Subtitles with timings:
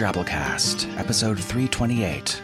[0.00, 2.40] Drabblecast, episode 328.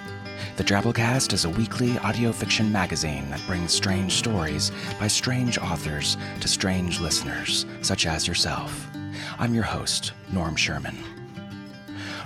[0.58, 6.18] The Drabblecast is a weekly audio fiction magazine that brings strange stories by strange authors
[6.40, 8.86] to strange listeners, such as yourself.
[9.38, 10.98] I'm your host, Norm Sherman.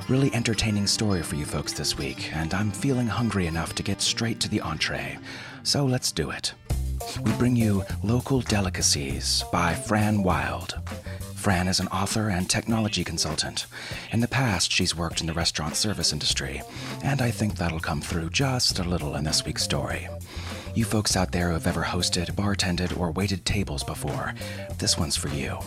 [0.09, 4.01] Really entertaining story for you folks this week, and I'm feeling hungry enough to get
[4.01, 5.17] straight to the entree.
[5.63, 6.55] So let's do it.
[7.23, 10.75] We bring you Local Delicacies by Fran Wilde.
[11.41, 13.65] Fran is an author and technology consultant.
[14.13, 16.61] In the past, she's worked in the restaurant service industry,
[17.03, 20.07] and I think that'll come through just a little in this week's story.
[20.75, 24.35] You folks out there who have ever hosted, bartended, or waited tables before,
[24.77, 25.59] this one's for you.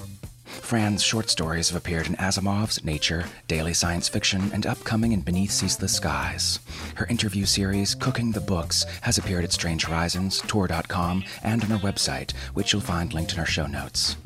[0.45, 5.49] Fran's short stories have appeared in Asimov's Nature, Daily Science Fiction, and upcoming in Beneath
[5.49, 6.59] Ceaseless Skies.
[6.93, 11.77] Her interview series, Cooking the Books, has appeared at Strange Horizons, Tor.com, and on her
[11.79, 14.17] website, which you'll find linked in our show notes.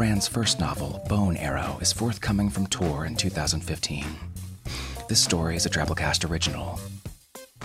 [0.00, 4.06] Fran's first novel, Bone Arrow, is forthcoming from Tor in 2015.
[5.10, 6.80] This story is a Drabblecast original.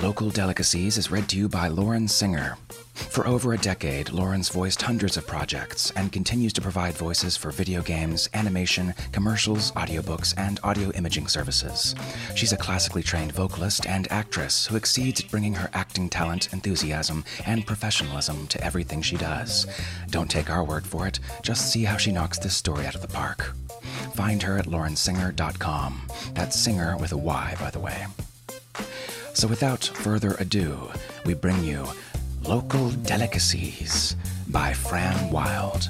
[0.01, 2.57] Local Delicacies is read to you by Lauren Synger.
[2.94, 7.50] For over a decade, Lauren's voiced hundreds of projects and continues to provide voices for
[7.50, 11.95] video games, animation, commercials, audiobooks, and audio imaging services.
[12.35, 17.23] She's a classically trained vocalist and actress who exceeds at bringing her acting talent, enthusiasm,
[17.45, 19.66] and professionalism to everything she does.
[20.09, 23.01] Don't take our word for it, just see how she knocks this story out of
[23.01, 23.53] the park.
[24.13, 26.01] Find her at laurensynger.com.
[26.33, 28.06] That's singer with a Y, by the way.
[29.35, 30.90] So without further ado,
[31.25, 31.85] we bring you
[32.44, 34.16] Local Delicacies
[34.47, 35.90] by Fran Wilde.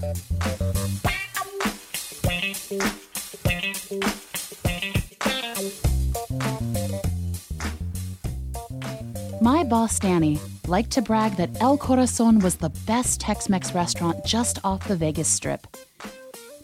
[9.39, 14.25] My boss, Danny, liked to brag that El Corazon was the best Tex Mex restaurant
[14.25, 15.67] just off the Vegas Strip.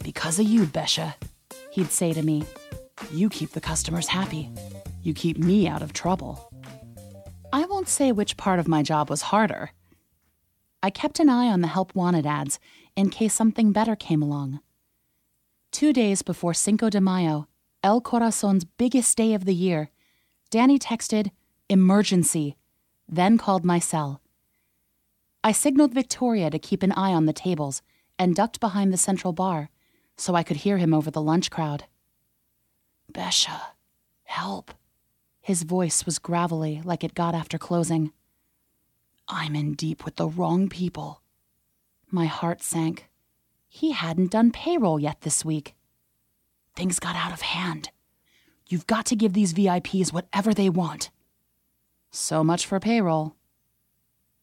[0.02, 1.14] Because of you, Bescha,
[1.70, 2.44] he'd say to me.
[3.12, 4.50] You keep the customers happy.
[5.04, 6.51] You keep me out of trouble.
[7.52, 9.72] I won't say which part of my job was harder.
[10.82, 12.58] I kept an eye on the help wanted ads
[12.96, 14.60] in case something better came along.
[15.70, 17.46] Two days before Cinco de Mayo,
[17.82, 19.90] El Corazon's biggest day of the year,
[20.50, 21.30] Danny texted,
[21.68, 22.56] Emergency,
[23.06, 24.22] then called my cell.
[25.44, 27.82] I signaled Victoria to keep an eye on the tables
[28.18, 29.68] and ducked behind the central bar
[30.16, 31.84] so I could hear him over the lunch crowd.
[33.12, 33.60] Bescha,
[34.24, 34.72] help.
[35.42, 38.12] His voice was gravelly like it got after closing.
[39.26, 41.20] I'm in deep with the wrong people.
[42.10, 43.08] My heart sank.
[43.68, 45.74] He hadn't done payroll yet this week.
[46.76, 47.90] Things got out of hand.
[48.68, 51.10] You've got to give these VIPs whatever they want.
[52.12, 53.34] So much for payroll.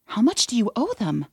[0.06, 1.28] How much do you owe them?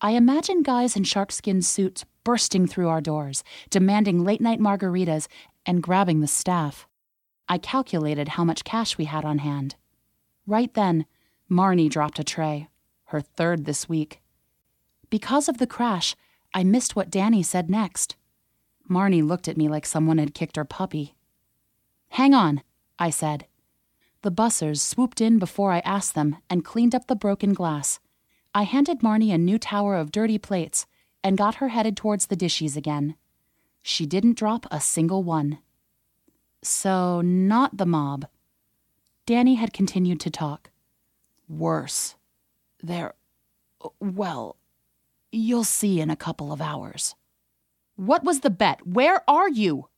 [0.00, 5.28] I imagine guys in sharkskin suits bursting through our doors, demanding late night margaritas
[5.64, 6.88] and grabbing the staff.
[7.48, 9.76] I calculated how much cash we had on hand.
[10.46, 11.06] Right then,
[11.50, 12.68] Marnie dropped a tray,
[13.06, 14.20] her third this week.
[15.10, 16.16] Because of the crash,
[16.52, 18.16] I missed what Danny said next.
[18.90, 21.14] Marnie looked at me like someone had kicked her puppy.
[22.10, 22.62] Hang on,
[22.98, 23.46] I said.
[24.22, 28.00] The bussers swooped in before I asked them and cleaned up the broken glass.
[28.54, 30.86] I handed Marnie a new tower of dirty plates
[31.22, 33.16] and got her headed towards the dishes again.
[33.82, 35.58] She didn't drop a single one.
[36.66, 38.26] So, not the mob.
[39.24, 40.70] Danny had continued to talk.
[41.48, 42.16] Worse.
[42.82, 43.14] They're.
[44.00, 44.56] Well,
[45.30, 47.14] you'll see in a couple of hours.
[47.94, 48.84] What was the bet?
[48.84, 49.88] Where are you?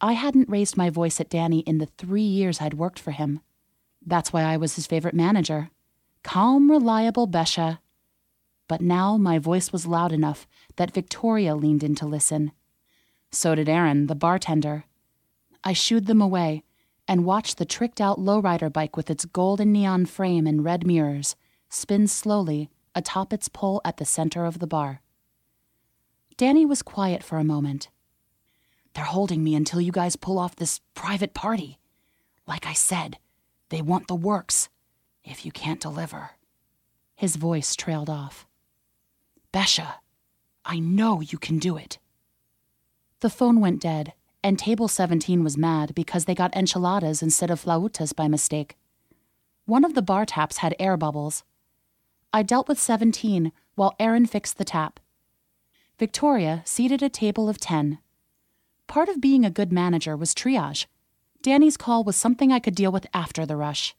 [0.00, 3.38] I hadn't raised my voice at Danny in the three years I'd worked for him.
[4.04, 5.70] That's why I was his favorite manager.
[6.24, 7.78] Calm, reliable Bescha.
[8.66, 12.50] But now my voice was loud enough that Victoria leaned in to listen.
[13.30, 14.84] So did Aaron, the bartender.
[15.64, 16.62] I shooed them away
[17.08, 21.36] and watched the tricked out lowrider bike with its golden neon frame and red mirrors
[21.68, 25.00] spin slowly atop its pole at the center of the bar.
[26.36, 27.88] Danny was quiet for a moment.
[28.94, 31.78] They're holding me until you guys pull off this private party.
[32.46, 33.18] Like I said,
[33.68, 34.68] they want the works.
[35.24, 36.30] If you can't deliver.
[37.14, 38.46] His voice trailed off.
[39.52, 39.94] Bescha,
[40.64, 41.98] I know you can do it.
[43.20, 44.12] The phone went dead,
[44.46, 48.76] and Table 17 was mad because they got enchiladas instead of flautas by mistake.
[49.64, 51.42] One of the bar taps had air bubbles.
[52.32, 55.00] I dealt with 17 while Aaron fixed the tap.
[55.98, 57.98] Victoria seated a table of 10.
[58.86, 60.86] Part of being a good manager was triage.
[61.42, 63.96] Danny's call was something I could deal with after the rush.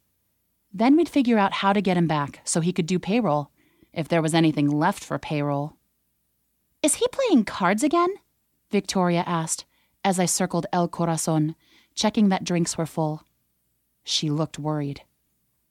[0.74, 3.52] Then we'd figure out how to get him back so he could do payroll,
[3.92, 5.76] if there was anything left for payroll.
[6.82, 8.14] Is he playing cards again?
[8.72, 9.66] Victoria asked
[10.04, 11.56] as I circled El Corazon,
[11.96, 13.24] checking that drinks were full.
[14.04, 15.02] She looked worried.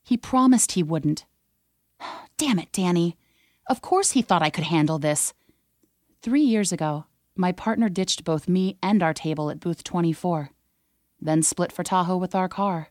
[0.03, 1.25] He promised he wouldn't.
[2.37, 3.17] Damn it, Danny.
[3.69, 5.35] Of course he thought I could handle this.
[6.23, 10.51] Three years ago, my partner ditched both me and our table at booth 24,
[11.21, 12.89] then split for Tahoe with our car.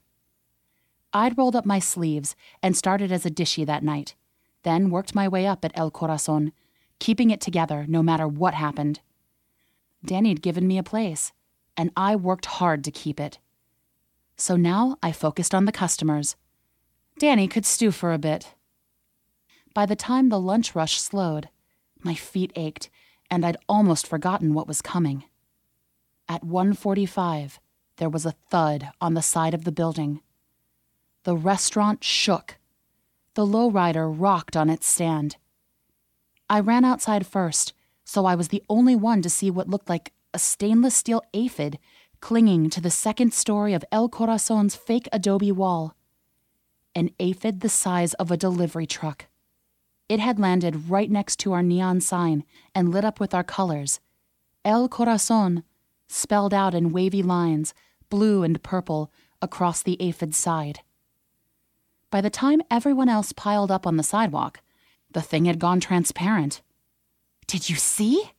[1.13, 4.15] I'd rolled up my sleeves and started as a dishy that night,
[4.63, 6.51] then worked my way up at El Corazon,
[6.99, 8.99] keeping it together no matter what happened.
[10.05, 11.33] Danny'd given me a place,
[11.75, 13.39] and I worked hard to keep it.
[14.37, 16.35] So now I focused on the customers.
[17.19, 18.53] Danny could stew for a bit.
[19.73, 21.49] By the time the lunch rush slowed,
[22.03, 22.89] my feet ached
[23.29, 25.23] and I'd almost forgotten what was coming.
[26.27, 27.59] At 1:45,
[27.97, 30.21] there was a thud on the side of the building.
[31.23, 32.57] The restaurant shook.
[33.33, 35.37] The lowrider rocked on its stand.
[36.49, 37.73] I ran outside first,
[38.05, 41.79] so I was the only one to see what looked like a stainless steel aphid
[42.21, 45.95] clinging to the second story of El Corazon's fake adobe wall.
[46.95, 49.25] An aphid the size of a delivery truck.
[50.07, 52.43] It had landed right next to our neon sign
[52.73, 53.99] and lit up with our colors.
[54.63, 55.63] El Corazon,
[56.07, 57.73] spelled out in wavy lines,
[58.09, 59.11] blue and purple,
[59.41, 60.79] across the aphid's side.
[62.11, 64.61] By the time everyone else piled up on the sidewalk,
[65.11, 66.61] the thing had gone transparent.
[67.47, 68.31] Did you see?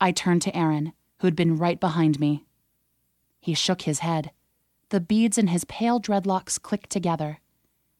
[0.00, 2.46] I turned to Aaron, who'd been right behind me.
[3.40, 4.32] He shook his head.
[4.88, 7.38] The beads in his pale dreadlocks clicked together.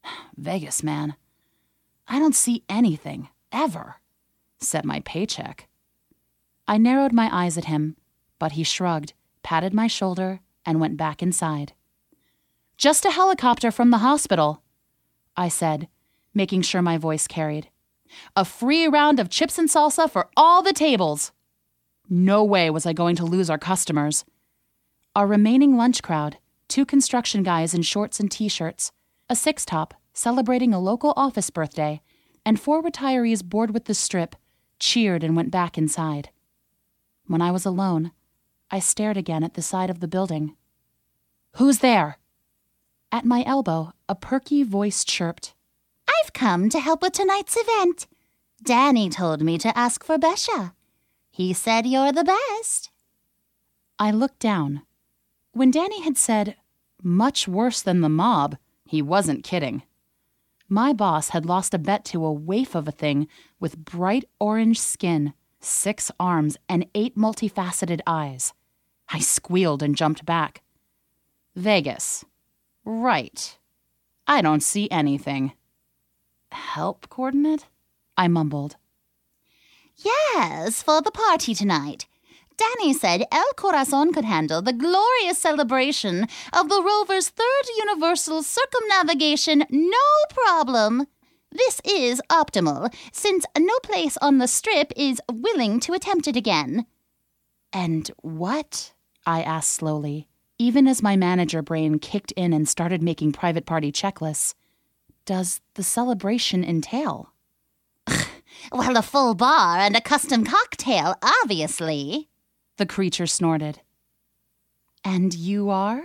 [0.36, 1.14] Vegas, man.
[2.08, 3.96] I don't see anything, ever,
[4.58, 5.68] except my paycheck.
[6.66, 7.96] I narrowed my eyes at him,
[8.38, 9.12] but he shrugged,
[9.42, 11.72] patted my shoulder, and went back inside.
[12.76, 14.62] Just a helicopter from the hospital,
[15.36, 15.88] I said,
[16.34, 17.68] making sure my voice carried.
[18.36, 21.32] A free round of chips and salsa for all the tables.
[22.08, 24.24] No way was I going to lose our customers.
[25.14, 28.92] Our remaining lunch crowd, two construction guys in shorts and t shirts,
[29.28, 32.00] a six top, celebrating a local office birthday,
[32.44, 34.36] and four retirees bored with the strip
[34.80, 36.30] cheered and went back inside.
[37.26, 38.10] When I was alone,
[38.70, 40.56] I stared again at the side of the building.
[41.56, 42.18] Who's there?
[43.12, 45.54] At my elbow, a perky voice chirped.
[46.22, 48.06] I've come to help with tonight's event.
[48.62, 50.72] Danny told me to ask for Bescha.
[51.30, 52.90] He said you're the best.
[53.98, 54.82] I looked down.
[55.52, 56.56] When Danny had said,
[57.02, 59.82] much worse than the mob, he wasn't kidding.
[60.68, 63.26] My boss had lost a bet to a waif of a thing
[63.58, 68.52] with bright orange skin, six arms, and eight multifaceted eyes.
[69.08, 70.62] I squealed and jumped back.
[71.56, 72.24] Vegas.
[72.84, 73.58] Right.
[74.26, 75.52] I don't see anything.
[76.52, 77.66] Help coordinate?
[78.16, 78.76] I mumbled.
[79.96, 82.06] Yes, for the party tonight.
[82.56, 89.64] Danny said El Corazon could handle the glorious celebration of the rover's third universal circumnavigation
[89.70, 89.96] no
[90.28, 91.06] problem.
[91.50, 96.86] This is optimal, since no place on the strip is willing to attempt it again.
[97.72, 98.92] And what?
[99.26, 100.28] I asked slowly,
[100.58, 104.54] even as my manager brain kicked in and started making private party checklists.
[105.30, 107.32] Does the celebration entail?
[108.72, 112.28] Well, a full bar and a custom cocktail, obviously.
[112.78, 113.80] The creature snorted.
[115.04, 116.02] And you are?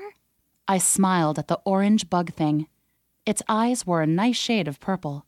[0.68, 2.68] I smiled at the orange bug thing.
[3.26, 5.26] Its eyes were a nice shade of purple.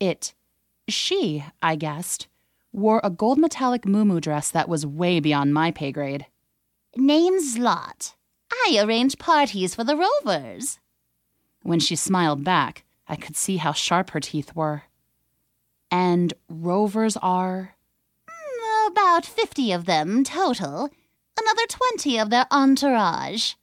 [0.00, 0.34] It,
[0.88, 2.26] she, I guessed,
[2.72, 6.26] wore a gold metallic muumuu dress that was way beyond my pay grade.
[6.96, 8.16] Name's Lot.
[8.52, 10.80] I arrange parties for the Rovers.
[11.62, 14.84] When she smiled back, I could see how sharp her teeth were.
[15.90, 17.74] And rovers are?
[18.28, 20.88] Mm, About 50 of them total.
[21.38, 23.54] Another 20 of their entourage.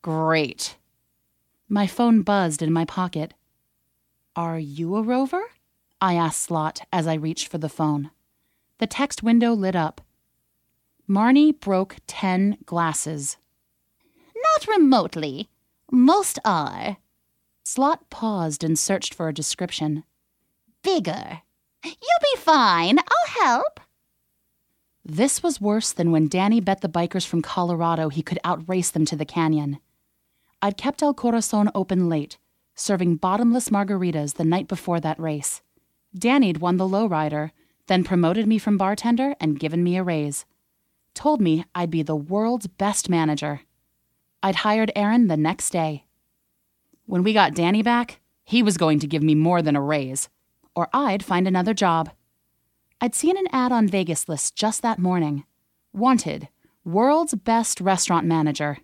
[0.00, 0.76] Great.
[1.68, 3.34] My phone buzzed in my pocket.
[4.34, 5.42] Are you a rover?
[6.00, 8.10] I asked Zlot as I reached for the phone.
[8.78, 10.00] The text window lit up.
[11.06, 13.36] Marnie broke 10 glasses.
[14.34, 15.50] Not remotely.
[15.90, 16.96] Most are.
[17.64, 20.04] Zlot paused and searched for a description.
[20.82, 21.42] Bigger.
[21.84, 22.98] You'll be fine.
[22.98, 23.80] I'll help.
[25.04, 29.04] This was worse than when Danny bet the bikers from Colorado he could outrace them
[29.06, 29.78] to the canyon.
[30.60, 32.38] I'd kept El Corazon open late,
[32.74, 35.60] serving bottomless margaritas the night before that race.
[36.16, 37.50] Danny'd won the lowrider,
[37.88, 40.44] then promoted me from bartender and given me a raise.
[41.14, 43.62] Told me I'd be the world's best manager.
[44.42, 46.04] I'd hired Aaron the next day.
[47.06, 50.28] When we got Danny back, he was going to give me more than a raise,
[50.74, 52.10] or I'd find another job.
[53.00, 55.44] I'd seen an ad on Vegas List just that morning.
[55.92, 56.48] Wanted,
[56.84, 58.78] world's best restaurant manager.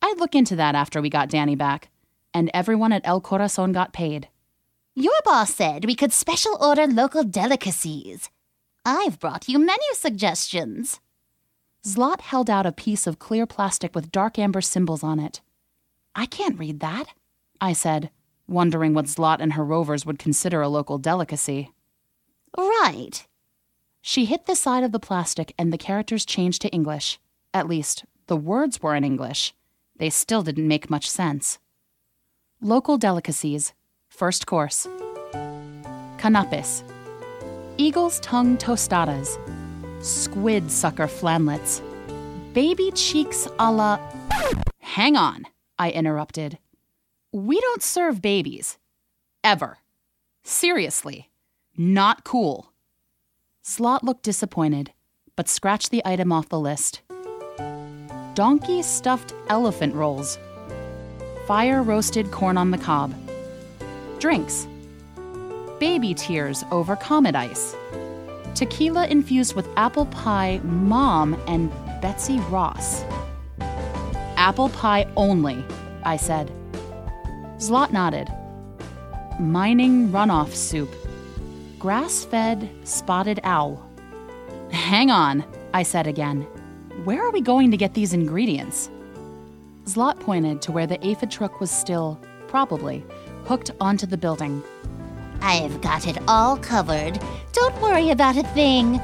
[0.00, 1.90] I'd look into that after we got Danny back,
[2.34, 4.28] and everyone at El Corazon got paid.
[4.94, 8.28] Your boss said we could special order local delicacies.
[8.84, 11.00] I've brought you menu suggestions.
[11.84, 15.40] Zlot held out a piece of clear plastic with dark amber symbols on it.
[16.14, 17.06] I can't read that,
[17.62, 18.10] I said,
[18.48, 21.70] wondering what Zlot and her rovers would consider a local delicacy.
[22.58, 23.24] Right.
[24.00, 27.20] She hit the side of the plastic and the characters changed to English.
[27.54, 29.54] At least, the words were in English.
[29.96, 31.60] They still didn't make much sense.
[32.60, 33.74] Local delicacies.
[34.08, 34.88] First course.
[36.18, 36.82] Canapes.
[37.76, 39.38] Eagle's tongue tostadas.
[40.04, 41.80] Squid sucker flanlets.
[42.54, 44.00] Baby cheeks a la.
[44.80, 45.46] Hang on,
[45.78, 46.58] I interrupted.
[47.34, 48.76] We don't serve babies.
[49.42, 49.78] Ever.
[50.44, 51.30] Seriously.
[51.78, 52.72] Not cool.
[53.64, 54.92] Zlot looked disappointed,
[55.34, 57.00] but scratched the item off the list.
[58.34, 60.38] Donkey stuffed elephant rolls.
[61.46, 63.14] Fire roasted corn on the cob.
[64.18, 64.66] Drinks.
[65.80, 67.74] Baby tears over comet ice.
[68.54, 71.70] Tequila infused with apple pie, mom, and
[72.02, 73.04] Betsy Ross.
[74.36, 75.64] Apple pie only,
[76.04, 76.52] I said.
[77.62, 78.28] Zlot nodded.
[79.38, 80.92] Mining runoff soup.
[81.78, 83.88] Grass fed spotted owl.
[84.72, 86.42] Hang on, I said again.
[87.04, 88.90] Where are we going to get these ingredients?
[89.84, 93.04] Zlot pointed to where the aphid truck was still, probably,
[93.44, 94.60] hooked onto the building.
[95.40, 97.20] I've got it all covered.
[97.52, 99.00] Don't worry about a thing.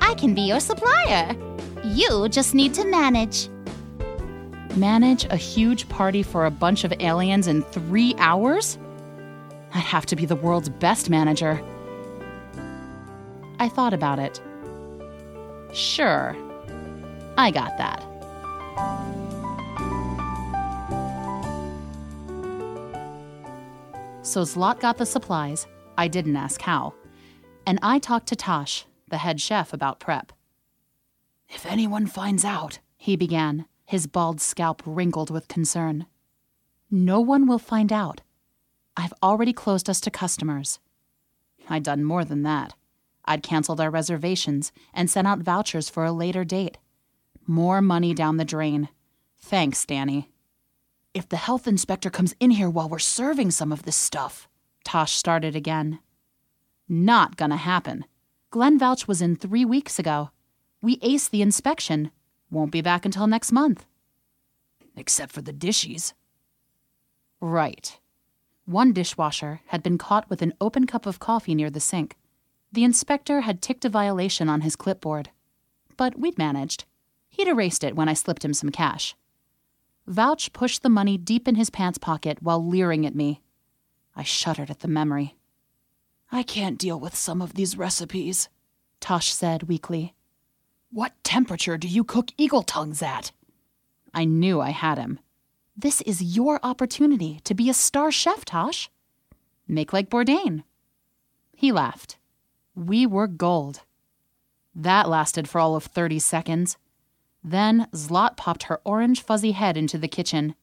[0.00, 1.34] I can be your supplier.
[1.82, 3.48] You just need to manage.
[4.76, 8.76] Manage a huge party for a bunch of aliens in three hours?
[9.72, 11.62] I'd have to be the world's best manager.
[13.58, 14.38] I thought about it.
[15.72, 16.36] Sure,
[17.38, 18.02] I got that.
[24.22, 25.66] So Zlot got the supplies.
[25.96, 26.92] I didn't ask how.
[27.66, 30.32] And I talked to Tosh, the head chef, about prep.
[31.48, 36.06] If anyone finds out, he began, his bald scalp wrinkled with concern.
[36.90, 38.20] No one will find out.
[38.96, 40.78] I've already closed us to customers.
[41.68, 42.74] I'd done more than that.
[43.24, 46.78] I'd canceled our reservations and sent out vouchers for a later date.
[47.46, 48.88] More money down the drain.
[49.38, 50.30] Thanks, Danny.
[51.14, 54.48] If the health inspector comes in here while we're serving some of this stuff,
[54.84, 56.00] Tosh started again.
[56.88, 58.04] Not gonna happen.
[58.50, 60.30] Glenn Vouch was in three weeks ago.
[60.80, 62.10] We aced the inspection.
[62.50, 63.86] Won't be back until next month.
[64.96, 66.14] Except for the dishes.
[67.40, 67.98] Right.
[68.64, 72.16] One dishwasher had been caught with an open cup of coffee near the sink.
[72.72, 75.30] The inspector had ticked a violation on his clipboard.
[75.96, 76.84] But we'd managed.
[77.28, 79.14] He'd erased it when I slipped him some cash.
[80.06, 83.42] Vouch pushed the money deep in his pants pocket while leering at me.
[84.14, 85.36] I shuddered at the memory.
[86.32, 88.48] I can't deal with some of these recipes,
[89.00, 90.14] Tosh said weakly.
[90.96, 93.30] What temperature do you cook eagle tongues at?
[94.14, 95.18] I knew I had him.
[95.76, 98.88] This is your opportunity to be a star chef, Tosh.
[99.68, 100.64] Make like Bourdain.
[101.54, 102.16] He laughed.
[102.74, 103.82] We were gold.
[104.74, 106.78] That lasted for all of 30 seconds.
[107.44, 110.54] Then Zlot popped her orange fuzzy head into the kitchen.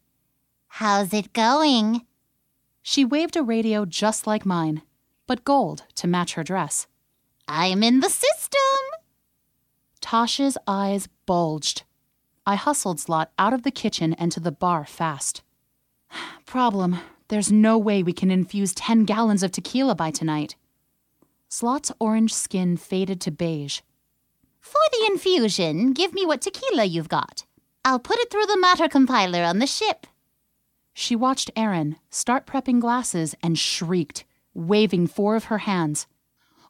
[0.68, 2.08] How's it going?
[2.82, 4.82] She waved a radio just like mine,
[5.28, 6.88] but gold to match her dress.
[7.48, 9.03] I'm in the system.
[10.14, 11.82] Tosh's eyes bulged.
[12.46, 15.42] I hustled Zlot out of the kitchen and to the bar fast.
[16.46, 20.56] Problem there's no way we can infuse 10 gallons of tequila by tonight.
[21.50, 23.80] Zlot's orange skin faded to beige.
[24.60, 27.46] For the infusion, give me what tequila you've got.
[27.84, 30.06] I'll put it through the matter compiler on the ship.
[30.94, 36.06] She watched Aaron start prepping glasses and shrieked, waving four of her hands.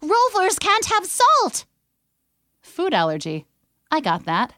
[0.02, 1.66] Rovers can't have salt!
[2.74, 3.46] Food allergy.
[3.92, 4.56] I got that.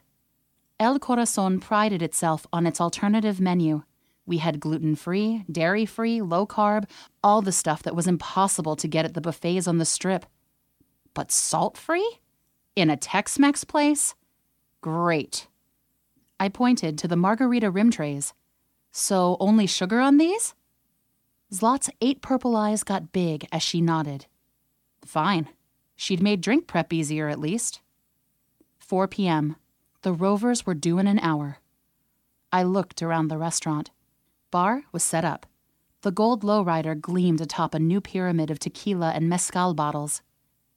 [0.80, 3.82] El Corazon prided itself on its alternative menu.
[4.24, 6.88] We had gluten free, dairy free, low carb,
[7.22, 10.24] all the stuff that was impossible to get at the buffets on the strip.
[11.12, 12.20] But salt free?
[12.74, 14.14] In a Tex Mex place?
[14.80, 15.46] Great.
[16.40, 18.32] I pointed to the margarita rim trays.
[18.92, 20.54] So, only sugar on these?
[21.52, 24.24] Zlot's eight purple eyes got big as she nodded.
[25.04, 25.50] Fine.
[25.96, 27.82] She'd made drink prep easier at least.
[28.86, 29.56] 4 p.m.
[30.02, 31.58] The Rovers were due in an hour.
[32.52, 33.90] I looked around the restaurant.
[34.52, 35.44] Bar was set up.
[36.02, 40.22] The gold lowrider gleamed atop a new pyramid of tequila and mezcal bottles.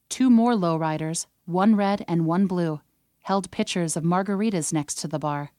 [0.10, 2.82] Two more lowriders, one red and one blue,
[3.22, 5.52] held pitchers of margaritas next to the bar.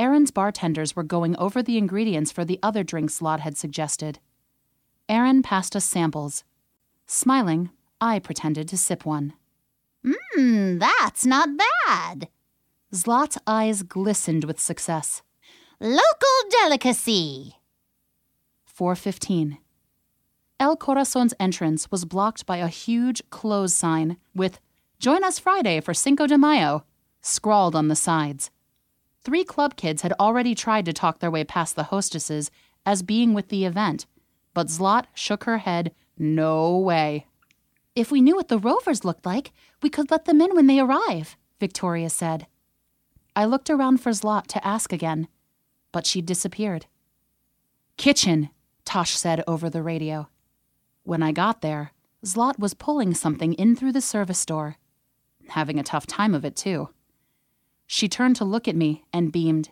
[0.00, 4.18] Aaron's bartenders were going over the ingredients for the other drinks Lot had suggested.
[5.08, 6.42] Aaron passed us samples.
[7.06, 7.70] Smiling,
[8.00, 9.34] I pretended to sip one.
[10.04, 11.48] Mmm, that's not
[11.86, 12.28] bad.
[12.94, 15.22] Zlot's eyes glistened with success.
[15.80, 17.56] Local delicacy.
[18.64, 19.58] 415.
[20.60, 24.60] El Corazon's entrance was blocked by a huge close sign with
[24.98, 26.84] Join us Friday for Cinco de Mayo
[27.20, 28.50] scrawled on the sides.
[29.22, 32.50] Three club kids had already tried to talk their way past the hostesses
[32.84, 34.06] as being with the event,
[34.54, 37.26] but Zlot shook her head no way.
[37.98, 39.50] If we knew what the Rovers looked like,
[39.82, 42.46] we could let them in when they arrive, Victoria said.
[43.34, 45.26] I looked around for Zlot to ask again,
[45.90, 46.86] but she'd disappeared.
[47.96, 48.50] Kitchen,
[48.84, 50.28] Tosh said over the radio.
[51.02, 51.90] When I got there,
[52.24, 54.76] Zlot was pulling something in through the service door.
[55.48, 56.90] Having a tough time of it, too.
[57.88, 59.70] She turned to look at me and beamed.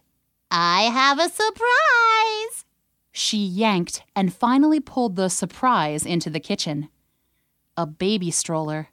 [0.51, 2.65] I have a surprise.
[3.13, 6.89] She yanked and finally pulled the surprise into the kitchen.
[7.77, 8.89] A baby stroller.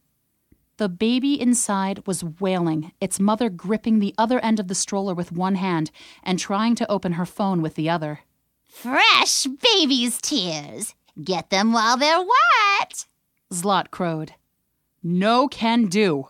[0.78, 5.32] The baby inside was wailing, its mother gripping the other end of the stroller with
[5.32, 5.91] one hand
[6.24, 8.22] and trying to open her phone with the other.
[8.65, 10.96] Fresh baby's tears.
[11.24, 13.06] Get them while they're wet.
[13.54, 14.34] Zlot crowed.
[15.02, 16.30] No can do.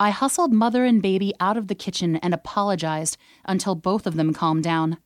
[0.00, 4.34] I hustled mother and baby out of the kitchen and apologized until both of them
[4.34, 4.98] calmed down.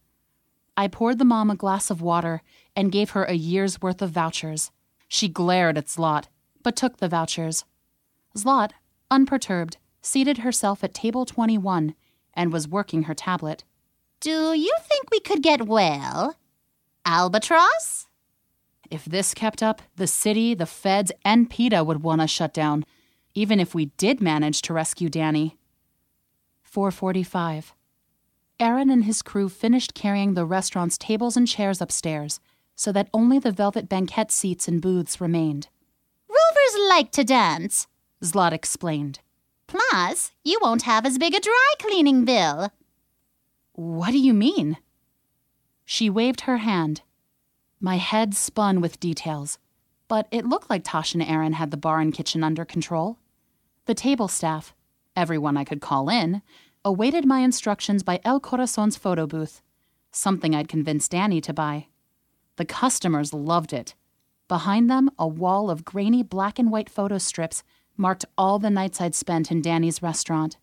[0.77, 2.43] I poured the mom a glass of water
[2.75, 4.71] and gave her a year's worth of vouchers.
[5.07, 6.27] She glared at Zlot,
[6.65, 7.65] but took the vouchers.
[8.37, 8.73] Zlot,
[9.09, 11.95] unperturbed, seated herself at table 21
[12.35, 13.63] and was working her tablet.
[14.19, 16.37] Do you think we could get well?
[17.07, 18.09] Albatross?
[18.91, 22.85] If this kept up, the city, the feds, and PETA would want us shut down,
[23.35, 25.57] even if we did manage to rescue Danny.
[26.63, 27.75] 445.
[28.61, 32.41] Aaron and his crew finished carrying the restaurant's tables and chairs upstairs
[32.77, 35.69] so that only the velvet banquette seats and booths remained.
[36.35, 37.87] Rovers like to dance,
[38.23, 39.21] Zlot explained.
[39.67, 42.71] Plus, you won't have as big a dry cleaning bill.
[43.73, 44.79] What do you mean?
[45.85, 47.03] She waved her hand.
[47.81, 49.59] My head spun with details,
[50.09, 53.19] but it looked like Tosh and Aaron had the bar and kitchen under control.
[53.87, 54.75] The table staff,
[55.15, 56.43] everyone I could call in,
[56.85, 59.61] awaited my instructions by El Corazon's photo booth,
[60.11, 61.89] something I'd convinced Danny to buy.
[62.57, 63.95] The customers loved it.
[64.49, 67.63] Behind them, a wall of grainy black and white photo strips
[67.97, 70.59] marked all the nights I'd spent in Danny's restaurant.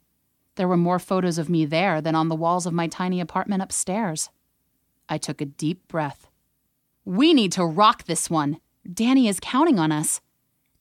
[0.56, 3.62] There were more photos of me there than on the walls of my tiny apartment
[3.62, 4.30] upstairs.
[5.10, 6.28] I took a deep breath.
[7.06, 8.60] We need to rock this one.
[8.91, 10.22] Danny is counting on us.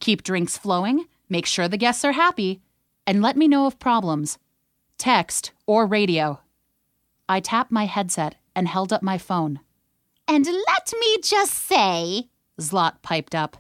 [0.01, 2.61] Keep drinks flowing, make sure the guests are happy,
[3.07, 4.39] and let me know of problems.
[4.99, 6.41] Text or radio.
[7.29, 9.61] I tapped my headset and held up my phone.
[10.27, 12.29] And let me just say,
[12.61, 13.57] Zlot piped up.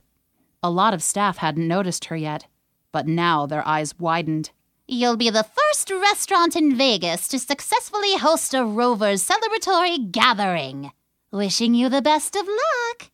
[0.62, 2.46] A lot of staff hadn't noticed her yet,
[2.92, 4.50] but now their eyes widened.
[4.86, 10.92] You'll be the first restaurant in Vegas to successfully host a Rovers celebratory gathering.
[11.32, 13.10] Wishing you the best of luck.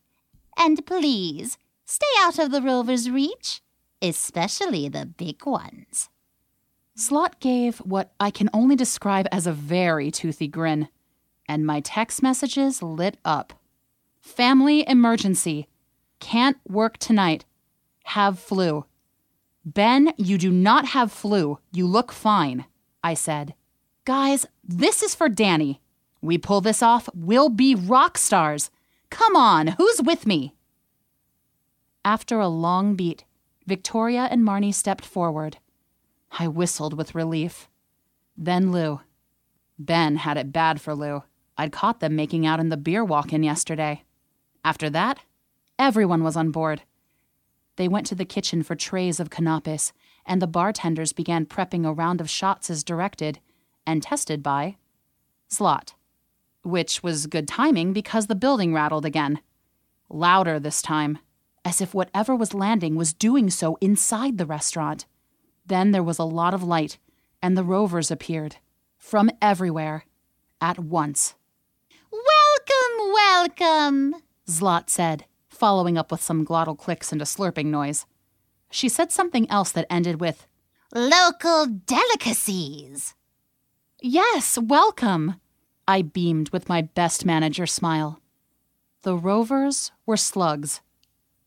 [0.58, 3.60] And please, stay out of the Rovers' reach.
[4.02, 6.08] especially the big ones.
[6.98, 10.88] Zlot gave what I can only describe as a very toothy grin,
[11.48, 13.52] and my text messages lit up.
[14.20, 15.68] Family emergency.
[16.20, 17.44] Can't work tonight.
[18.04, 18.84] Have flu.
[19.64, 21.58] Ben, you do not have flu.
[21.72, 22.66] You look fine,
[23.02, 23.54] I said.
[24.04, 25.80] Guys, this is for Danny.
[26.22, 28.70] We pull this off, we'll be rock stars.
[29.10, 30.54] Come on, who's with me?
[32.04, 33.24] After a long beat,
[33.66, 35.58] Victoria and Marnie stepped forward.
[36.38, 37.68] I whistled with relief.
[38.36, 39.00] Then Lou.
[39.78, 41.24] Ben had it bad for Lou.
[41.58, 44.04] I'd caught them making out in the beer walk in yesterday.
[44.64, 45.18] After that,
[45.78, 46.82] everyone was on board.
[47.76, 49.92] They went to the kitchen for trays of canapes,
[50.24, 53.38] and the bartenders began prepping a round of shots as directed
[53.86, 54.76] and tested by
[55.50, 55.94] Zlot,
[56.62, 59.40] which was good timing because the building rattled again.
[60.08, 61.18] Louder this time,
[61.64, 65.06] as if whatever was landing was doing so inside the restaurant.
[65.66, 66.98] Then there was a lot of light,
[67.42, 68.56] and the rovers appeared
[68.96, 70.04] from everywhere
[70.60, 71.34] at once.
[72.10, 74.14] Welcome, welcome,
[74.48, 78.06] Zlot said, following up with some glottal clicks and a slurping noise.
[78.70, 80.46] She said something else that ended with,
[80.94, 83.14] local delicacies.
[84.00, 85.40] Yes, welcome.
[85.88, 88.20] I beamed with my best manager smile.
[89.02, 90.80] The rovers were slugs.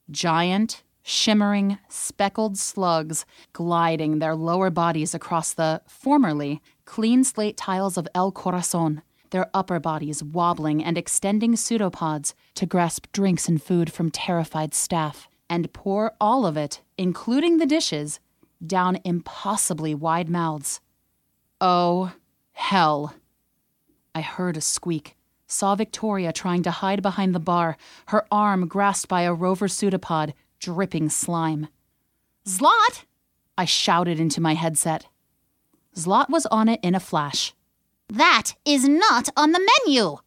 [0.10, 8.08] Giant, shimmering, speckled slugs gliding their lower bodies across the, formerly, clean slate tiles of
[8.16, 14.12] El Corazon, their upper bodies wobbling and extending pseudopods to grasp drinks and food from
[14.12, 18.20] terrified staff and pour all of it, including the dishes,
[18.66, 20.80] down impossibly wide mouths.
[21.60, 22.14] Oh,
[22.52, 23.16] hell.
[24.14, 25.16] I heard a squeak,
[25.48, 30.34] saw Victoria trying to hide behind the bar, her arm grasped by a rover pseudopod,
[30.60, 31.68] dripping slime.
[32.46, 33.06] Zlot!
[33.58, 35.08] I shouted into my headset.
[35.96, 37.54] Zlot was on it in a flash.
[38.10, 40.18] That is not on the menu.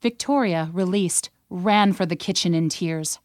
[0.00, 3.18] Victoria, released, ran for the kitchen in tears.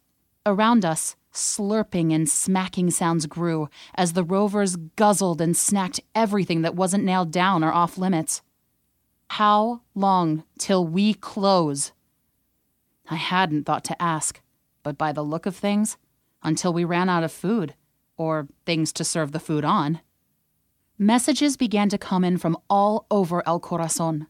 [0.44, 6.74] Around us, slurping and smacking sounds grew as the rovers guzzled and snacked everything that
[6.74, 8.42] wasn't nailed down or off limits.
[9.30, 11.92] How long till we close?
[13.08, 14.40] I hadn't thought to ask,
[14.82, 15.96] but by the look of things,
[16.42, 17.74] until we ran out of food,
[18.16, 20.00] or things to serve the food on.
[20.98, 24.28] Messages began to come in from all over El Corazon.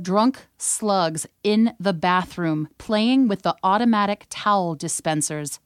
[0.00, 5.58] Drunk slugs in the bathroom playing with the automatic towel dispensers.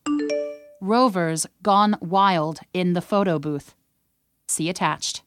[0.80, 3.74] Rovers gone wild in the photo booth.
[4.48, 5.22] See attached.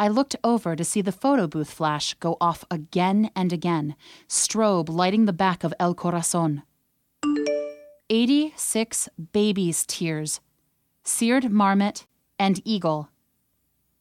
[0.00, 3.94] I looked over to see the photo booth flash go off again and again,
[4.26, 6.64] strobe lighting the back of El Corazon.
[8.08, 10.40] 86 babies' tears,
[11.04, 12.06] seared marmot,
[12.36, 13.10] and eagle.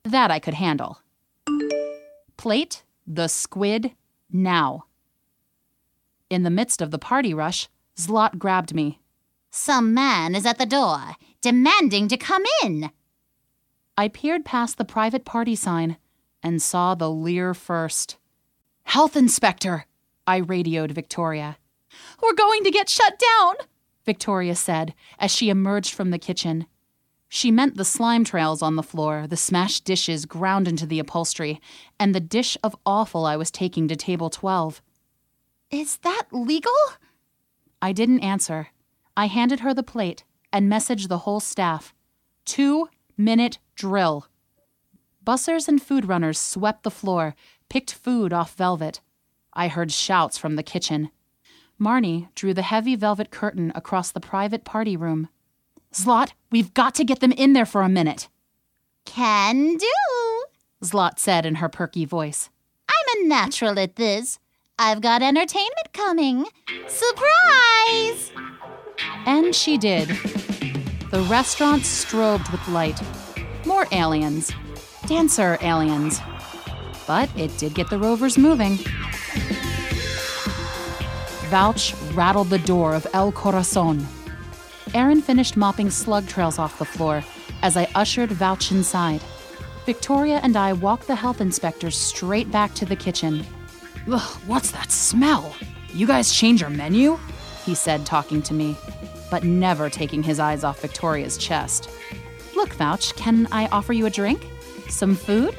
[0.03, 1.01] That I could handle.
[2.38, 3.91] Plate the squid
[4.31, 4.85] now.
[6.29, 8.99] In the midst of the party rush, Zlot grabbed me.
[9.51, 12.91] Some man is at the door, demanding to come in.
[13.97, 15.97] I peered past the private party sign
[16.41, 18.17] and saw the leer first.
[18.83, 19.85] Health inspector,
[20.25, 21.57] I radioed Victoria.
[22.21, 23.55] We're going to get shut down,
[24.05, 26.67] Victoria said as she emerged from the kitchen.
[27.31, 31.61] She meant the slime trails on the floor, the smashed dishes ground into the upholstery,
[31.99, 34.81] and the dish of offal I was taking to table 12.
[35.69, 36.73] Is that legal?
[37.83, 38.69] I didn't answer.
[39.15, 41.93] I handed her the plate and messaged the whole staff.
[42.45, 44.25] Two minute drill.
[45.23, 47.35] Bussers and food runners swept the floor,
[47.69, 49.01] picked food off velvet.
[49.53, 51.11] I heard shouts from the kitchen.
[51.79, 55.29] Marnie drew the heavy velvet curtain across the private party room.
[55.93, 58.28] Zlot, we've got to get them in there for a minute.
[59.06, 60.45] Can do.
[60.84, 62.49] Zlot said in her perky voice.
[62.88, 64.39] I'm a natural at this.
[64.78, 66.45] I've got entertainment coming.
[66.88, 68.32] Surprise!
[69.25, 70.08] And she did.
[71.12, 73.02] The restaurant strobed with light.
[73.65, 74.52] More aliens.
[75.08, 76.21] Dancer aliens.
[77.08, 78.78] But it did get the rovers moving.
[81.49, 84.06] Vouch rattled the door of El Corazon.
[84.93, 87.23] Aaron finished mopping slug trails off the floor
[87.62, 89.21] as I ushered Vouch inside.
[89.86, 93.45] Victoria and I walked the health inspector straight back to the kitchen.
[94.12, 95.56] Ugh, what's that smell?
[95.93, 97.19] You guys change your menu?
[97.65, 98.75] He said, talking to me,
[99.30, 101.89] but never taking his eyes off Victoria's chest.
[102.56, 104.47] Look, Vouch, can I offer you a drink?
[104.89, 105.56] Some food?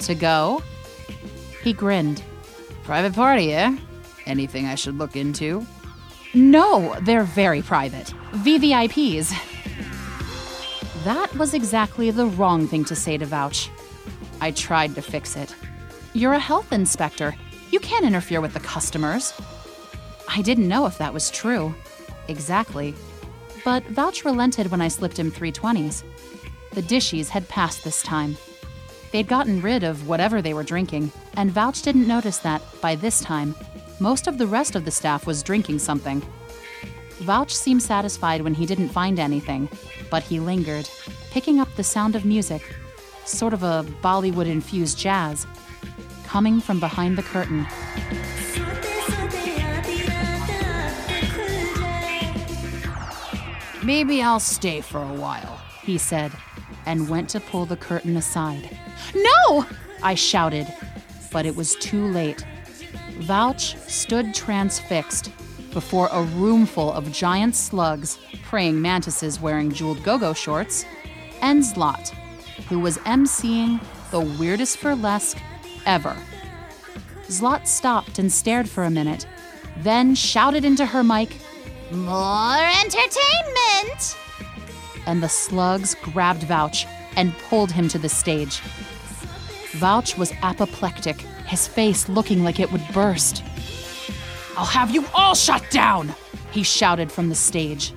[0.00, 0.62] To go?
[1.62, 2.22] He grinned.
[2.84, 3.76] Private party, eh?
[4.26, 5.66] Anything I should look into?
[6.36, 8.12] No, they're very private.
[8.32, 9.32] VVIPs.
[11.04, 13.70] That was exactly the wrong thing to say to Vouch.
[14.42, 15.56] I tried to fix it.
[16.12, 17.34] You're a health inspector.
[17.70, 19.32] You can't interfere with the customers.
[20.28, 21.74] I didn't know if that was true.
[22.28, 22.94] Exactly.
[23.64, 26.02] But Vouch relented when I slipped him 320s.
[26.72, 28.36] The dishies had passed this time.
[29.10, 33.22] They'd gotten rid of whatever they were drinking, and Vouch didn't notice that, by this
[33.22, 33.54] time,
[33.98, 36.22] most of the rest of the staff was drinking something.
[37.20, 39.68] Vouch seemed satisfied when he didn't find anything,
[40.10, 40.88] but he lingered,
[41.30, 42.62] picking up the sound of music,
[43.24, 45.46] sort of a Bollywood infused jazz,
[46.24, 47.66] coming from behind the curtain.
[53.82, 56.32] Maybe I'll stay for a while, he said,
[56.86, 58.76] and went to pull the curtain aside.
[59.14, 59.64] No!
[60.02, 60.66] I shouted,
[61.32, 62.44] but it was too late.
[63.20, 65.30] Vouch stood transfixed
[65.72, 70.84] before a roomful of giant slugs, praying mantises wearing jeweled go go shorts,
[71.42, 72.10] and Zlot,
[72.68, 75.38] who was emceeing the weirdest burlesque
[75.84, 76.16] ever.
[77.28, 79.26] Zlot stopped and stared for a minute,
[79.78, 81.36] then shouted into her mic,
[81.90, 84.16] More entertainment!
[85.06, 88.60] and the slugs grabbed Vouch and pulled him to the stage.
[89.72, 93.42] Vouch was apoplectic, his face looking like it would burst.
[94.56, 96.14] I'll have you all shut down!
[96.50, 97.92] He shouted from the stage.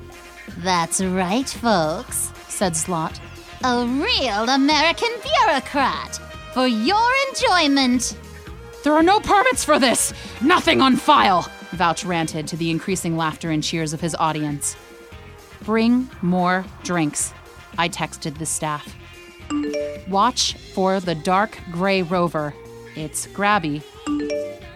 [0.58, 2.32] That's right, folks.
[2.48, 3.20] Said Zlot.
[3.64, 6.20] A real American bureaucrat.
[6.54, 8.18] For your enjoyment.
[8.84, 10.14] There are no permits for this!
[10.42, 11.50] Nothing on file!
[11.72, 14.76] Vouch ranted to the increasing laughter and cheers of his audience.
[15.64, 17.34] Bring more drinks,
[17.78, 18.96] I texted the staff.
[20.08, 22.54] Watch for the dark gray rover.
[23.00, 23.82] It's grabby.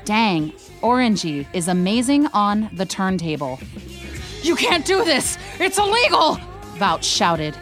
[0.05, 3.59] Dang, Orangey is amazing on the turntable.
[4.41, 5.37] You can't do this!
[5.59, 6.35] It's illegal!
[6.77, 7.57] Vouch shouted.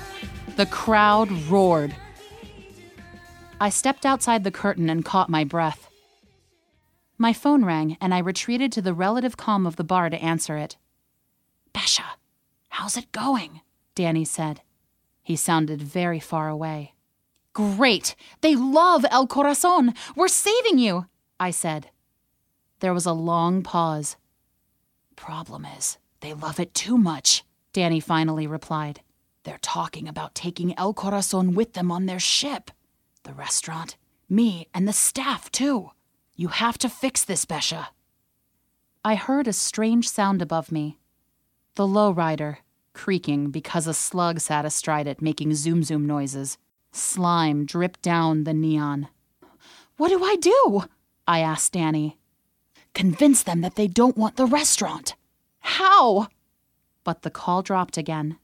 [0.57, 1.95] The crowd roared.
[3.59, 5.89] I stepped outside the curtain and caught my breath.
[7.17, 10.57] My phone rang, and I retreated to the relative calm of the bar to answer
[10.57, 10.77] it.
[11.73, 12.05] Bescha,
[12.69, 13.61] how's it going?
[13.95, 14.61] Danny said.
[15.23, 16.93] He sounded very far away.
[17.53, 18.15] Great!
[18.41, 19.93] They love El Corazon!
[20.15, 21.07] We're saving you!
[21.39, 21.89] I said.
[22.79, 24.15] There was a long pause.
[25.15, 29.01] Problem is, they love it too much, Danny finally replied.
[29.43, 32.71] They're talking about taking El Corazon with them on their ship.
[33.23, 33.97] The restaurant,
[34.29, 35.91] me, and the staff, too.
[36.35, 37.87] You have to fix this, Bescha.
[39.03, 40.99] I heard a strange sound above me.
[41.75, 42.57] The lowrider,
[42.93, 46.57] creaking because a slug sat astride it, making zoom zoom noises.
[46.91, 49.07] Slime dripped down the neon.
[49.97, 50.83] What do I do?
[51.27, 52.17] I asked Danny.
[52.93, 55.15] Convince them that they don't want the restaurant.
[55.59, 56.27] How?
[57.03, 58.37] But the call dropped again.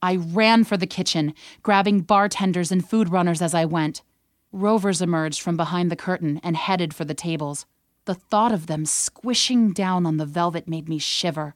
[0.00, 4.02] I ran for the kitchen, grabbing bartenders and food runners as I went.
[4.52, 7.66] Rovers emerged from behind the curtain and headed for the tables.
[8.04, 11.54] The thought of them squishing down on the velvet made me shiver.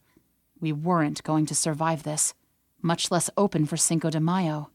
[0.61, 2.35] We weren't going to survive this,
[2.83, 4.70] much less open for Cinco de Mayo.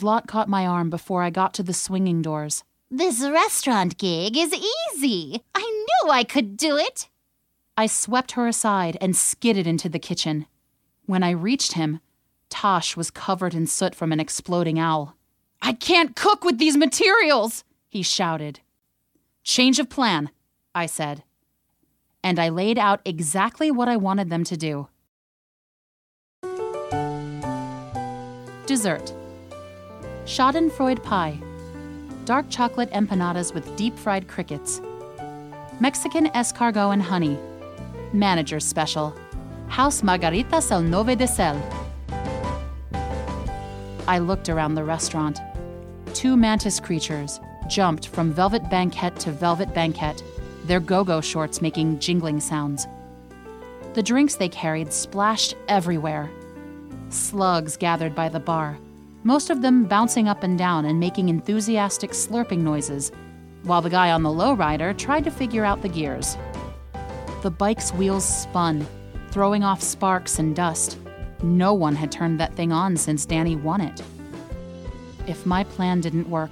[0.00, 2.64] Zlot caught my arm before I got to the swinging doors.
[2.90, 5.42] This restaurant gig is easy.
[5.54, 7.08] I knew I could do it.
[7.76, 10.46] I swept her aside and skidded into the kitchen.
[11.06, 12.00] When I reached him,
[12.50, 15.16] Tosh was covered in soot from an exploding owl.
[15.60, 18.60] I can't cook with these materials, he shouted.
[19.42, 20.30] Change of plan,
[20.74, 21.24] I said.
[22.22, 24.88] And I laid out exactly what I wanted them to do.
[28.66, 29.12] Dessert
[30.24, 31.38] Schadenfreude pie,
[32.24, 34.80] dark chocolate empanadas with deep fried crickets,
[35.80, 37.38] Mexican escargot and honey,
[38.14, 39.14] manager's special,
[39.68, 41.60] House Margaritas al Nove de Sel.
[44.08, 45.40] I looked around the restaurant.
[46.14, 50.22] Two mantis creatures jumped from velvet banquette to velvet banquette,
[50.64, 52.86] their go go shorts making jingling sounds.
[53.92, 56.30] The drinks they carried splashed everywhere.
[57.10, 58.78] Slugs gathered by the bar,
[59.24, 63.10] most of them bouncing up and down and making enthusiastic slurping noises,
[63.62, 66.36] while the guy on the lowrider tried to figure out the gears.
[67.42, 68.86] The bike's wheels spun,
[69.30, 70.98] throwing off sparks and dust.
[71.42, 74.02] No one had turned that thing on since Danny won it.
[75.26, 76.50] If my plan didn't work,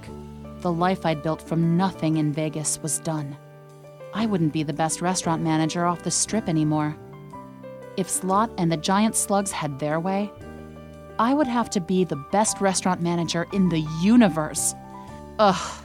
[0.61, 3.37] the life I'd built from nothing in Vegas was done.
[4.15, 6.95] I wouldn't be the best restaurant manager off the strip anymore.
[7.97, 10.31] If Zlot and the giant slugs had their way,
[11.19, 14.73] I would have to be the best restaurant manager in the universe.
[15.39, 15.83] Ugh.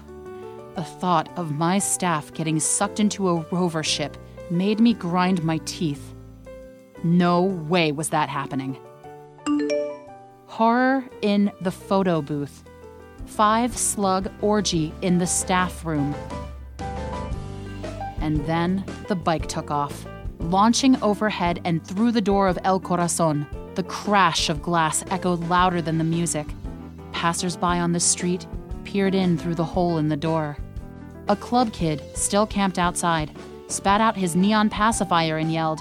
[0.74, 4.16] The thought of my staff getting sucked into a rover ship
[4.50, 6.14] made me grind my teeth.
[7.04, 8.78] No way was that happening.
[10.46, 12.64] horror in the photo booth,
[13.26, 16.14] five slug orgy in the staff room.
[18.20, 20.04] And then the bike took off,
[20.40, 23.46] launching overhead and through the door of El Corazon.
[23.78, 26.48] The crash of glass echoed louder than the music.
[27.12, 28.44] Passersby on the street
[28.82, 30.58] peered in through the hole in the door.
[31.28, 33.30] A club kid, still camped outside,
[33.68, 35.78] spat out his neon pacifier and yelled,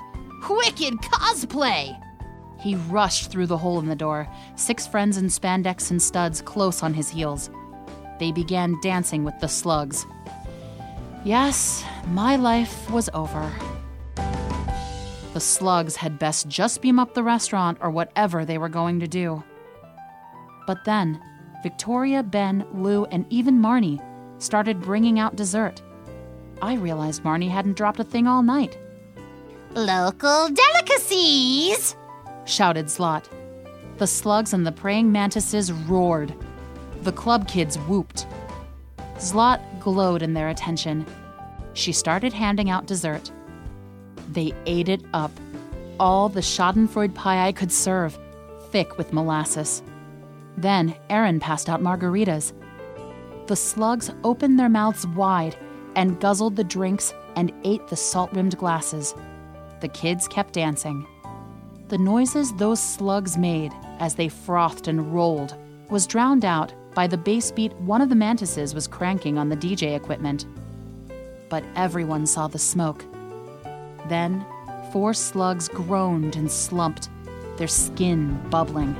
[0.48, 2.00] Wicked cosplay!
[2.60, 6.84] He rushed through the hole in the door, six friends in spandex and studs close
[6.84, 7.50] on his heels.
[8.20, 10.06] They began dancing with the slugs.
[11.26, 13.52] Yes, my life was over.
[15.38, 19.08] The slugs had best just beam up the restaurant or whatever they were going to
[19.08, 19.44] do.
[20.66, 21.22] But then,
[21.62, 24.04] Victoria, Ben, Lou, and even Marnie
[24.42, 25.84] started bringing out dessert.
[26.60, 28.80] I realized Marnie hadn't dropped a thing all night.
[29.76, 31.96] Local delicacies!
[32.46, 33.26] shouted Zlot.
[34.00, 36.34] The slugs and the praying mantises roared.
[37.04, 38.26] The club kids whooped.
[39.18, 41.06] Zlot glowed in their attention.
[41.74, 43.32] She started handing out dessert.
[44.28, 45.32] They ate it up.
[46.00, 48.18] All the schadenfreude pie I could serve,
[48.72, 49.82] thick with molasses.
[50.58, 52.54] Then Aaron passed out margaritas.
[53.48, 55.56] The slugs opened their mouths wide
[55.96, 59.16] and guzzled the drinks and ate the salt rimmed glasses.
[59.80, 61.06] The kids kept dancing.
[61.88, 65.56] The noises those slugs made as they frothed and rolled
[65.90, 69.56] was drowned out by the bass beat one of the mantises was cranking on the
[69.56, 70.46] DJ equipment.
[71.50, 73.06] But everyone saw the smoke.
[74.08, 74.46] Then,
[74.92, 77.10] four slugs groaned and slumped,
[77.58, 78.96] their skin bubbling.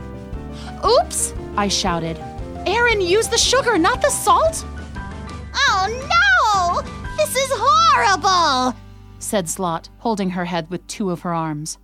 [0.86, 1.34] Oops!
[1.56, 2.18] I shouted.
[2.66, 4.66] Aaron, use the sugar, not the salt!
[5.56, 7.16] Oh no!
[7.18, 8.78] This is horrible!
[9.20, 11.78] said Zlot, holding her head with two of her arms.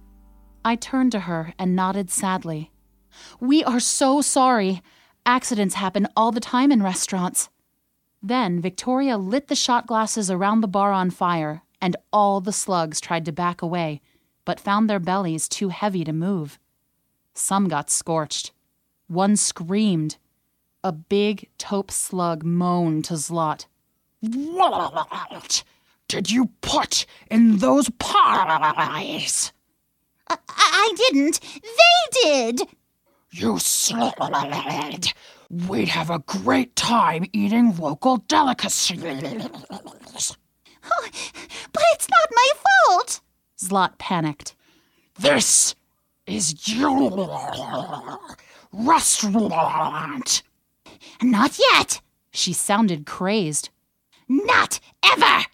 [0.65, 2.71] I turned to her and nodded sadly.
[3.39, 4.81] We are so sorry.
[5.25, 7.49] Accidents happen all the time in restaurants.
[8.21, 13.01] Then Victoria lit the shot glasses around the bar on fire, and all the slugs
[13.01, 13.99] tried to back away,
[14.45, 16.57] but found their bellies too heavy to move.
[17.33, 18.53] Some got scorched.
[19.07, 20.15] One screamed.
[20.81, 23.65] A big taupe slug moaned to Zlot.
[24.21, 25.65] What
[26.07, 29.51] did you put in those pies?
[30.29, 31.41] I, I didn't.
[31.41, 32.61] They did!
[33.29, 35.13] You slut!
[35.67, 39.03] We'd have a great time eating local delicacies.
[40.85, 41.09] Oh,
[41.71, 42.47] but it's not my
[42.87, 43.21] fault!
[43.59, 44.55] Zlot panicked.
[45.19, 45.75] This
[46.25, 48.09] is your
[48.71, 50.43] restaurant.
[51.21, 52.01] Not yet!
[52.31, 53.69] She sounded crazed.
[54.27, 55.45] Not ever!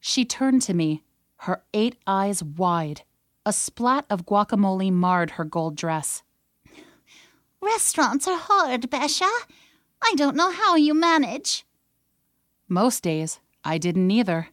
[0.00, 1.02] She turned to me,
[1.38, 3.02] her eight eyes wide.
[3.46, 6.22] A splat of guacamole marred her gold dress.
[7.62, 9.28] Restaurants are hard, Bescha.
[10.02, 11.64] I don't know how you manage.
[12.68, 14.48] Most days, I didn't either.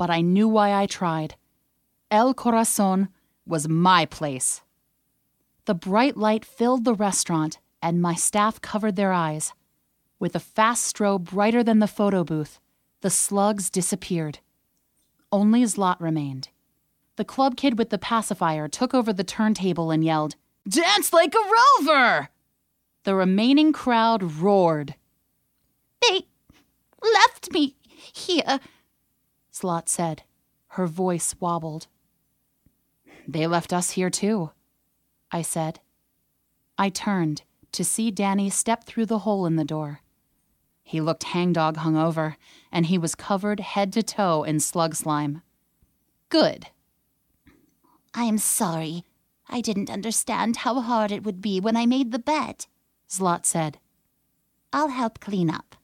[0.00, 1.34] But I knew why I tried.
[2.10, 3.10] El Corazon
[3.44, 4.62] was my place.
[5.66, 9.52] The bright light filled the restaurant, and my staff covered their eyes.
[10.18, 12.60] With a fast strobe brighter than the photo booth,
[13.02, 14.38] the slugs disappeared.
[15.30, 16.48] Only Zlot remained.
[17.16, 20.34] The club kid with the pacifier took over the turntable and yelled,
[20.66, 21.50] Dance like a
[21.82, 22.30] rover!
[23.04, 24.94] The remaining crowd roared.
[26.00, 26.22] They
[27.02, 27.76] left me
[28.14, 28.60] here.
[29.60, 30.22] Zlot said.
[30.68, 31.86] Her voice wobbled.
[33.28, 34.52] They left us here too,
[35.30, 35.80] I said.
[36.78, 37.42] I turned
[37.72, 40.00] to see Danny step through the hole in the door.
[40.82, 42.36] He looked hangdog hungover,
[42.72, 45.42] and he was covered head to toe in slug slime.
[46.30, 46.68] Good.
[48.14, 49.04] I'm sorry.
[49.48, 52.66] I didn't understand how hard it would be when I made the bet.
[53.10, 53.78] Zlot said.
[54.72, 55.76] I'll help clean up.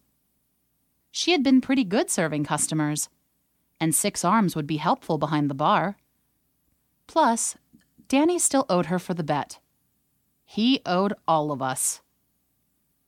[1.10, 3.08] She had been pretty good serving customers,
[3.80, 5.96] and six arms would be helpful behind the bar.
[7.06, 7.56] Plus,
[8.08, 9.58] Danny still owed her for the bet.
[10.44, 12.00] He owed all of us.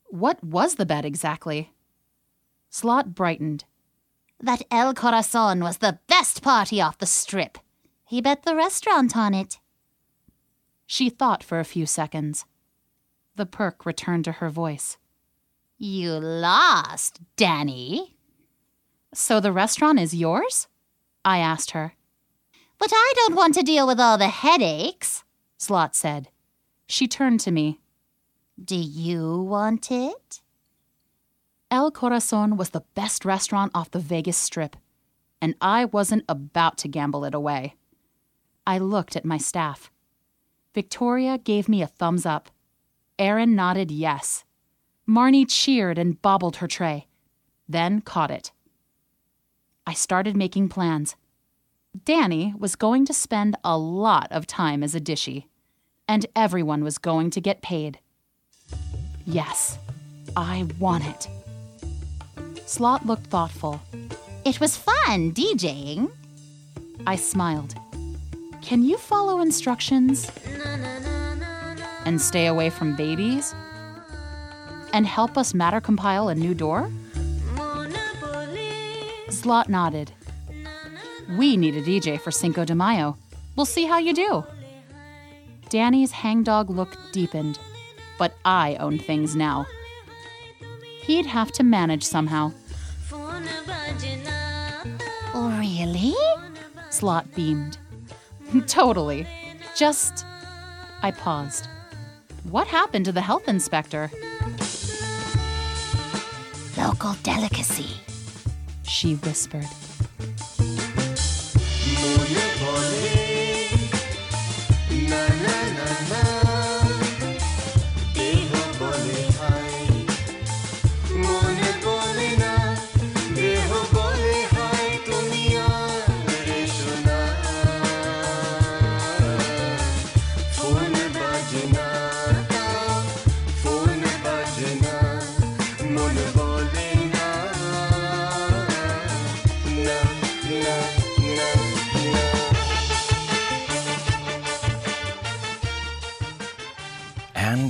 [0.06, 1.72] What was the bet exactly?
[2.72, 3.64] Zlot brightened.
[4.40, 7.58] That El Corazon was the best party off the strip.
[8.04, 9.58] He bet the restaurant on it.
[10.86, 12.44] She thought for a few seconds.
[13.36, 14.96] The perk returned to her voice.
[15.76, 18.17] You lost, Danny.
[19.14, 20.68] So the restaurant is yours?
[21.24, 21.94] I asked her.
[22.78, 25.24] But I don't want to deal with all the headaches.
[25.58, 26.28] Zlot said.
[26.86, 27.80] She turned to me.
[28.62, 30.40] Do you want it?
[31.70, 34.76] El Corazon was the best restaurant off the Vegas Strip,
[35.40, 37.74] and I wasn't about to gamble it away.
[38.66, 39.90] I looked at my staff.
[40.74, 42.50] Victoria gave me a thumbs up.
[43.18, 44.44] Aaron nodded yes.
[45.08, 47.06] Marnie cheered and bobbled her tray,
[47.68, 48.52] then caught it.
[49.88, 51.16] I started making plans.
[52.04, 55.46] Danny was going to spend a lot of time as a dishy,
[56.06, 57.98] and everyone was going to get paid.
[59.24, 59.78] Yes,
[60.36, 61.28] I want it.
[62.66, 63.80] Zlot looked thoughtful.
[64.44, 66.10] It was fun DJing.
[67.06, 67.74] I smiled.
[68.60, 70.30] Can you follow instructions?
[72.04, 73.54] And stay away from babies?
[74.92, 76.90] And help us matter compile a new door?
[79.28, 80.12] Zlot nodded.
[81.36, 83.16] We need a DJ for Cinco de Mayo.
[83.56, 84.44] We'll see how you do.
[85.68, 87.58] Danny's hangdog look deepened,
[88.18, 89.66] but I own things now.
[91.02, 92.52] He'd have to manage somehow.
[95.34, 96.14] Really?
[96.90, 97.78] Zlot beamed.
[98.66, 99.26] totally.
[99.76, 100.24] Just.
[101.02, 101.68] I paused.
[102.44, 104.10] What happened to the health inspector?
[106.76, 108.00] Local delicacy.
[108.88, 109.68] She whispered.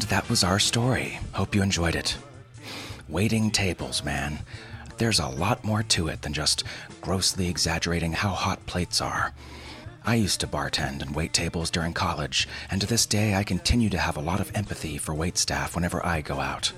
[0.09, 1.19] That was our story.
[1.33, 2.17] Hope you enjoyed it.
[3.09, 4.41] Waiting tables, man.
[4.99, 6.65] There's a lot more to it than just
[7.01, 9.33] grossly exaggerating how hot plates are.
[10.05, 13.91] I used to bartend and wait tables during college, and to this day I continue
[13.91, 16.73] to have a lot of empathy for wait staff whenever I go out.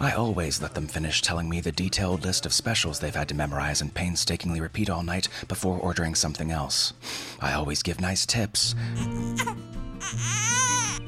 [0.00, 3.34] I always let them finish telling me the detailed list of specials they've had to
[3.34, 6.92] memorize and painstakingly repeat all night before ordering something else.
[7.40, 8.76] I always give nice tips.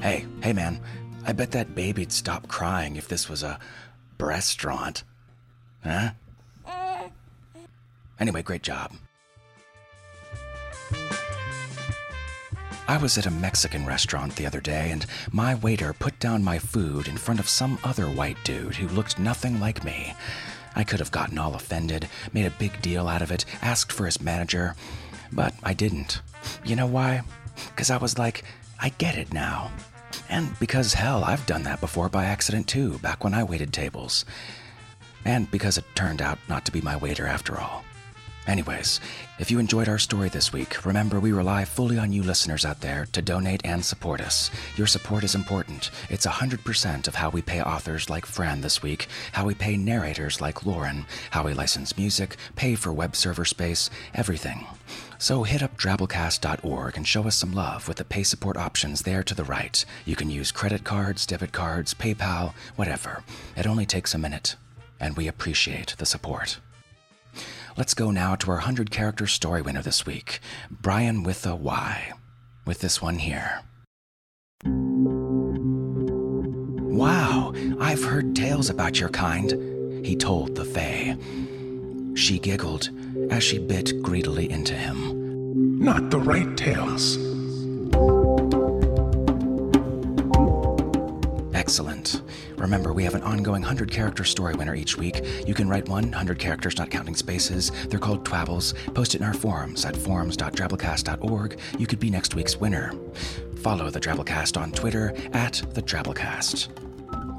[0.01, 0.81] Hey, hey man,
[1.25, 3.59] I bet that baby'd stop crying if this was a
[4.19, 5.03] restaurant.
[5.83, 6.11] Huh?
[8.19, 8.93] Anyway, great job.
[12.87, 16.59] I was at a Mexican restaurant the other day, and my waiter put down my
[16.59, 20.13] food in front of some other white dude who looked nothing like me.
[20.75, 24.05] I could have gotten all offended, made a big deal out of it, asked for
[24.05, 24.75] his manager,
[25.31, 26.21] but I didn't.
[26.65, 27.21] You know why?
[27.69, 28.43] Because I was like,
[28.79, 29.71] I get it now.
[30.29, 34.25] And because, hell, I've done that before by accident too, back when I waited tables.
[35.25, 37.83] And because it turned out not to be my waiter after all.
[38.47, 38.99] Anyways,
[39.37, 42.81] if you enjoyed our story this week, remember we rely fully on you listeners out
[42.81, 44.49] there to donate and support us.
[44.75, 45.91] Your support is important.
[46.09, 50.41] It's 100% of how we pay authors like Fran this week, how we pay narrators
[50.41, 54.65] like Lauren, how we license music, pay for web server space, everything.
[55.21, 59.21] So hit up drabblecast.org and show us some love with the pay support options there
[59.21, 59.85] to the right.
[60.03, 63.23] You can use credit cards, debit cards, PayPal, whatever.
[63.55, 64.55] It only takes a minute,
[64.99, 66.57] and we appreciate the support.
[67.77, 70.39] Let's go now to our 100 character story winner this week,
[70.71, 72.13] Brian with a Y,
[72.65, 73.61] with this one here.
[76.97, 81.15] Wow, I've heard tales about your kind, he told the Fae.
[82.13, 82.89] She giggled
[83.29, 85.79] as she bit greedily into him.
[85.79, 87.17] Not the right tales.
[91.53, 92.21] Excellent.
[92.57, 95.23] Remember, we have an ongoing 100 character story winner each week.
[95.47, 97.71] You can write one, 100 characters not counting spaces.
[97.87, 98.73] They're called twabbles.
[98.93, 101.59] Post it in our forums at forums.drabblecast.org.
[101.79, 102.93] You could be next week's winner.
[103.57, 106.90] Follow the Drabblecast on Twitter at the Drabblecast.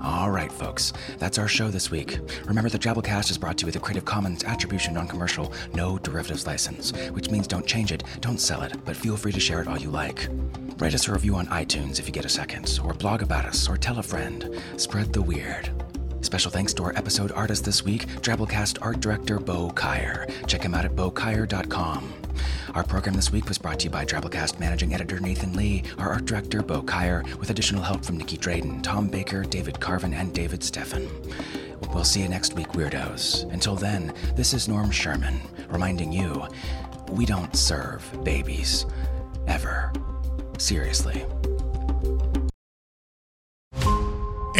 [0.03, 2.19] All right, folks, that's our show this week.
[2.45, 5.97] Remember, the Drabblecast is brought to you with a Creative Commons Attribution Non Commercial No
[5.97, 9.63] Derivatives license, which means don't change it, don't sell it, but feel free to share
[9.63, 10.29] it all you like.
[10.79, 13.69] Write us a review on iTunes if you get a second, or blog about us,
[13.69, 14.61] or tell a friend.
[14.77, 15.71] Spread the weird.
[16.23, 20.31] Special thanks to our episode artist this week, Drabblecast art director Bo Kaier.
[20.47, 22.13] Check him out at bokaier.com.
[22.75, 26.11] Our program this week was brought to you by Drabblecast managing editor Nathan Lee, our
[26.11, 30.33] art director Bo Kaier, with additional help from Nicky Drayden, Tom Baker, David Carvin, and
[30.33, 31.09] David Steffen.
[31.93, 33.53] We'll see you next week, weirdos.
[33.53, 36.47] Until then, this is Norm Sherman, reminding you
[37.11, 38.87] we don't serve babies.
[39.47, 39.93] Ever.
[40.57, 41.27] Seriously.